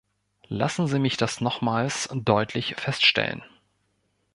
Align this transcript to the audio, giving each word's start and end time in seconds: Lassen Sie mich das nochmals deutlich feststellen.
Lassen 0.47 0.87
Sie 0.87 0.97
mich 0.97 1.15
das 1.17 1.41
nochmals 1.41 2.09
deutlich 2.11 2.73
feststellen. 2.75 3.43